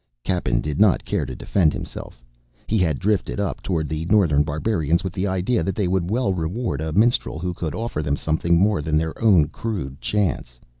Cappen 0.23 0.61
did 0.61 0.79
not 0.79 1.05
care 1.05 1.27
to 1.27 1.35
defend 1.35 1.73
himself. 1.73 2.23
He 2.65 2.79
had 2.79 2.97
drifted 2.97 3.39
up 3.39 3.61
toward 3.61 3.87
the 3.87 4.05
northern 4.05 4.41
barbarians 4.41 5.03
with 5.03 5.13
the 5.13 5.27
idea 5.27 5.61
that 5.61 5.75
they 5.75 5.87
would 5.87 6.09
well 6.09 6.33
reward 6.33 6.81
a 6.81 6.91
minstrel 6.91 7.37
who 7.37 7.53
could 7.53 7.75
offer 7.75 8.01
them 8.01 8.15
something 8.15 8.57
more 8.57 8.81
than 8.81 8.97
their 8.97 9.13
own 9.21 9.49
crude 9.49 10.01
chants. 10.01 10.59